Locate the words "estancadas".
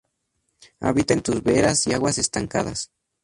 2.17-2.89